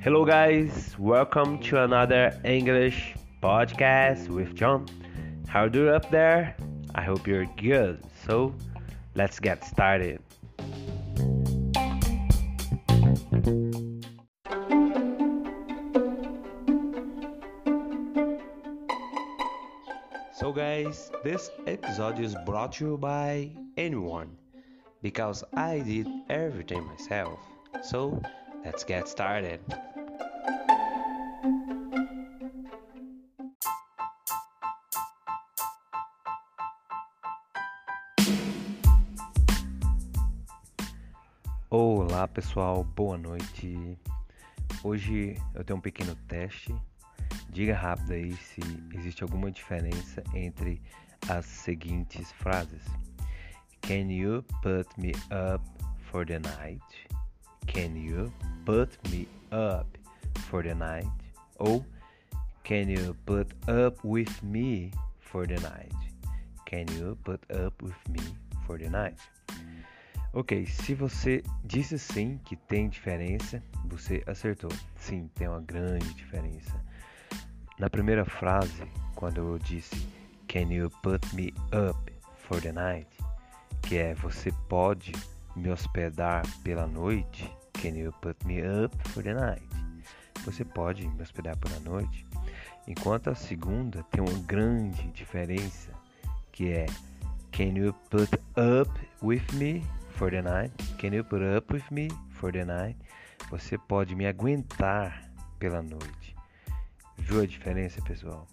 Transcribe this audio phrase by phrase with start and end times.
[0.00, 4.86] Hello, guys, welcome to another English podcast with John.
[5.46, 6.56] How are you up there?
[6.94, 8.02] I hope you're good.
[8.26, 8.54] So,
[9.14, 10.22] let's get started.
[20.32, 24.38] So, guys, this episode is brought to you by anyone
[25.04, 27.38] because I did everything myself.
[27.82, 28.22] So,
[28.64, 29.60] let's get started.
[41.68, 43.98] Olá pessoal, boa noite.
[44.82, 46.74] Hoje eu tenho um pequeno teste.
[47.50, 48.62] Diga rápido aí se
[48.94, 50.80] existe alguma diferença entre
[51.28, 52.82] as seguintes frases:
[53.86, 55.60] Can you put me up
[56.10, 56.80] for the night?
[57.66, 58.32] Can you
[58.64, 59.86] put me up
[60.48, 61.12] for the night?
[61.60, 61.84] Ou
[62.64, 64.90] Can you put up with me
[65.20, 65.92] for the night?
[66.64, 68.22] Can you put up with me
[68.66, 69.18] for the night?
[70.32, 74.70] Ok, se você disse sim que tem diferença, você acertou.
[74.96, 76.74] Sim, tem uma grande diferença.
[77.78, 80.08] Na primeira frase, quando eu disse
[80.48, 83.23] Can you put me up for the night?
[83.86, 85.12] Que é você pode
[85.54, 87.50] me hospedar pela noite?
[87.74, 89.66] Can you put me up for the night?
[90.44, 92.26] Você pode me hospedar pela noite?
[92.88, 95.90] Enquanto a segunda tem uma grande diferença,
[96.50, 96.86] que é
[97.52, 98.90] Can you put up
[99.22, 100.72] with me for the night?
[100.98, 102.98] Can you put up with me for the night?
[103.50, 106.34] Você pode me aguentar pela noite.
[107.18, 108.46] Viu a diferença, pessoal?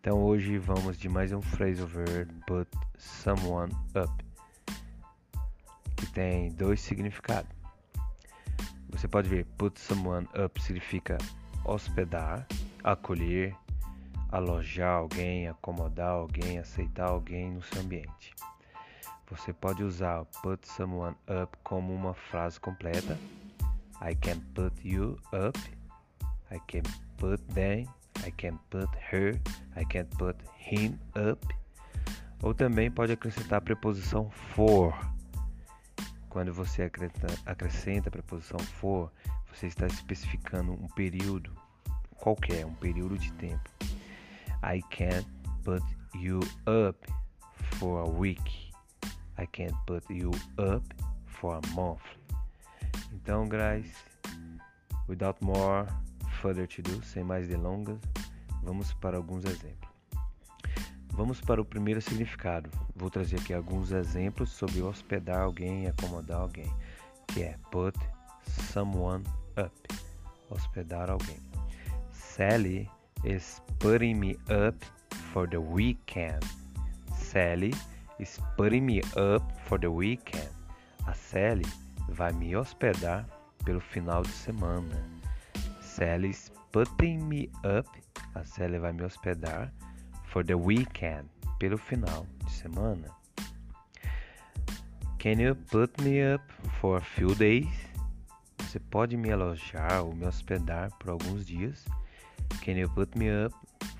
[0.00, 4.24] Então hoje vamos de mais um phrasal verb put someone up,
[6.18, 7.48] tem dois significados.
[8.90, 11.16] Você pode ver put someone up significa
[11.64, 12.44] hospedar,
[12.82, 13.54] acolher,
[14.32, 18.34] alojar alguém, acomodar alguém, aceitar alguém no seu ambiente.
[19.30, 23.16] Você pode usar put someone up como uma frase completa.
[24.02, 25.56] I can put you up.
[26.50, 26.82] I can
[27.16, 27.86] put them.
[28.26, 29.40] I can put her.
[29.76, 31.46] I can put him up.
[32.42, 34.92] Ou também pode acrescentar a preposição for.
[36.28, 36.82] Quando você
[37.46, 39.10] acrescenta a preposição for,
[39.52, 41.52] você está especificando um período
[42.16, 43.70] qualquer, um período de tempo.
[44.62, 45.24] I can
[45.64, 45.82] put
[46.14, 46.98] you up
[47.78, 48.70] for a week.
[49.38, 50.84] I can't put you up
[51.26, 52.02] for a month.
[53.12, 53.94] Então, guys,
[55.06, 55.86] without more
[56.40, 57.98] further to do, sem mais delongas,
[58.62, 59.87] vamos para alguns exemplos.
[61.18, 62.70] Vamos para o primeiro significado.
[62.94, 66.72] Vou trazer aqui alguns exemplos sobre hospedar alguém, acomodar alguém,
[67.26, 67.98] que é put
[68.72, 69.24] someone
[69.58, 69.74] up,
[70.48, 71.40] hospedar alguém.
[72.12, 72.88] Sally
[73.24, 74.78] is putting me up
[75.32, 76.38] for the weekend.
[77.12, 77.74] Sally
[78.20, 80.52] is putting me up for the weekend.
[81.08, 81.66] A Sally
[82.10, 83.26] vai me hospedar
[83.64, 85.04] pelo final de semana.
[85.80, 87.90] Sally's putting me up.
[88.36, 89.72] A Sally vai me hospedar
[90.32, 91.28] for the weekend,
[91.58, 93.08] pelo final de semana.
[95.18, 96.42] Can you put me up
[96.80, 97.66] for a few days?
[98.58, 101.84] Você pode me alojar ou me hospedar por alguns dias?
[102.62, 103.54] Can you put me up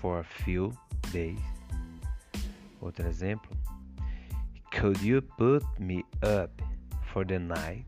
[0.00, 0.72] for a few
[1.12, 1.40] days?
[2.80, 3.56] Outro exemplo.
[4.70, 6.62] Could you put me up
[7.12, 7.86] for the night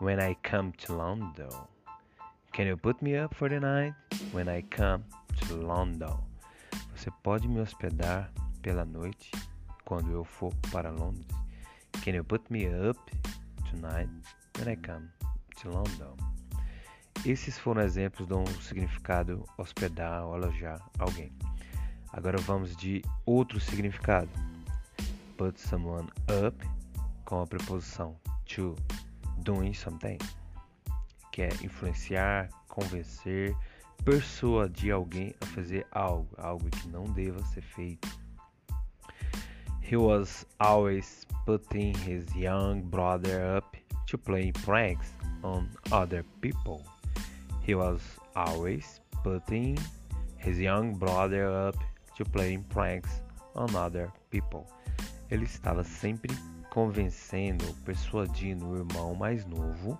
[0.00, 1.48] when I come to London?
[2.52, 3.94] Can you put me up for the night
[4.32, 5.04] when I come
[5.48, 6.33] to London?
[7.04, 8.32] Você pode me hospedar
[8.62, 9.30] pela noite
[9.84, 11.28] quando eu for para Londres?
[12.02, 12.98] Can you put me up
[13.68, 14.10] tonight
[14.56, 15.10] when I come
[15.60, 16.16] to London?
[17.26, 21.30] Esses foram exemplos de um significado hospedar ou alojar alguém.
[22.10, 24.30] Agora vamos de outro significado
[25.36, 26.08] put someone
[26.46, 26.56] up
[27.26, 28.74] com a preposição to
[29.40, 30.16] doing something,
[31.32, 33.54] que é influenciar, convencer,
[34.04, 38.08] persuadir alguém a fazer algo, algo que não deva ser feito.
[39.80, 43.76] He was always putting his young brother up
[44.06, 45.12] to play pranks
[45.42, 46.82] on other people.
[47.66, 48.00] He was
[48.34, 49.76] always putting
[50.38, 51.78] his young brother up
[52.16, 53.22] to play pranks
[53.54, 54.66] on other people.
[55.30, 56.34] Ele estava sempre
[56.70, 59.98] convencendo, persuadindo o irmão mais novo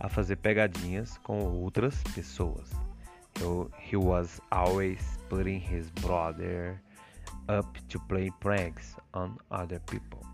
[0.00, 2.70] a fazer pegadinhas com outras pessoas.
[3.38, 4.98] So he was always
[5.28, 6.80] putting his brother
[7.48, 10.24] up to play pranks on other people.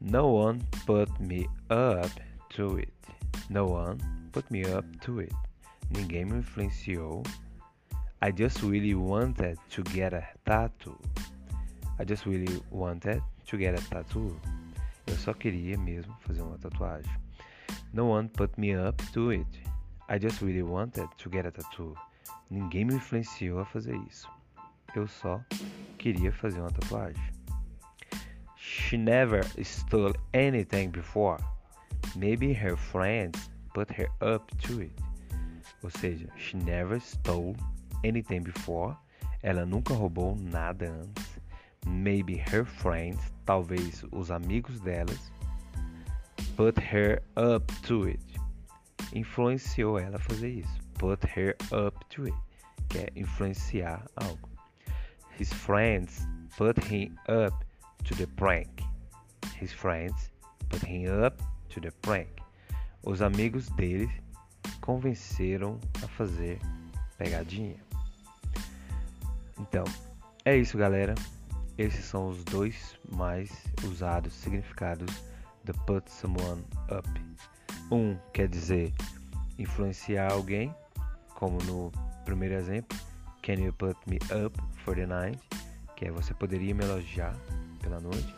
[0.00, 2.10] No one put me up
[2.56, 2.92] to it.
[3.48, 4.00] No one
[4.32, 5.32] put me up to it.
[5.92, 7.24] Ninguém me influenciou.
[8.20, 10.98] I just really wanted to get a tattoo.
[11.98, 14.36] I just really wanted to get a tattoo.
[15.06, 17.10] Eu só queria mesmo fazer uma tatuagem.
[17.92, 19.71] No one put me up to it.
[20.12, 21.96] I just really wanted to get a tattoo.
[22.50, 24.28] Ninguém me influenciou a fazer isso.
[24.94, 25.42] Eu só
[25.96, 27.22] queria fazer uma tatuagem.
[28.54, 31.38] She never stole anything before.
[32.14, 34.92] Maybe her friends put her up to it.
[35.82, 37.56] Ou seja, she never stole
[38.04, 38.94] anything before.
[39.42, 41.40] Ela nunca roubou nada antes.
[41.86, 45.32] Maybe her friends, talvez os amigos delas,
[46.54, 48.31] put her up to it.
[49.12, 50.80] Influenciou ela a fazer isso.
[50.94, 52.36] Put her up to it.
[52.88, 54.48] Que é influenciar algo.
[55.38, 56.26] His friends
[56.56, 57.64] put him up
[58.04, 58.84] to the prank.
[59.60, 60.30] His friends
[60.68, 62.30] put him up to the prank.
[63.04, 64.10] Os amigos dele
[64.80, 66.58] convenceram a fazer
[67.18, 67.76] pegadinha.
[69.58, 69.84] Então,
[70.44, 71.14] é isso, galera.
[71.78, 73.50] Esses são os dois mais
[73.84, 75.22] usados significados
[75.64, 77.08] do put someone up.
[77.92, 78.90] Um quer dizer
[79.58, 80.74] influenciar alguém,
[81.34, 81.92] como no
[82.24, 82.98] primeiro exemplo,
[83.42, 85.38] Can you put me up for the night?
[85.94, 87.36] Que é você poderia me elogiar
[87.82, 88.34] pela noite.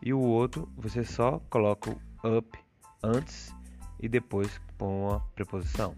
[0.00, 2.56] E o outro, você só coloca o up
[3.02, 3.52] antes
[3.98, 5.96] e depois põe uma preposição.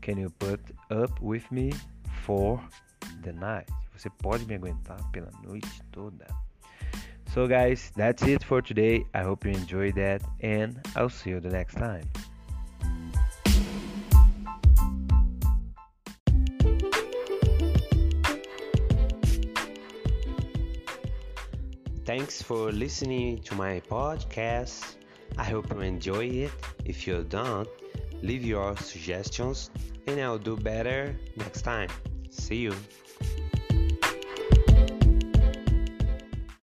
[0.00, 0.62] Can you put
[0.92, 1.70] up with me
[2.24, 2.62] for
[3.22, 3.68] the night?
[3.96, 6.24] Você pode me aguentar pela noite toda.
[7.34, 9.04] So guys, that's it for today.
[9.14, 12.08] I hope you enjoyed that and I'll see you the next time.
[22.04, 24.96] Thanks for listening to my podcast.
[25.36, 26.52] I hope you enjoy it.
[26.86, 27.68] If you don't,
[28.22, 29.70] leave your suggestions
[30.06, 31.90] and I'll do better next time.
[32.30, 32.74] See you.